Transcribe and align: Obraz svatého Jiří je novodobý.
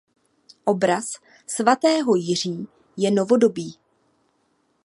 Obraz 0.65 1.13
svatého 1.47 2.15
Jiří 2.15 2.67
je 2.97 3.11
novodobý. 3.11 3.77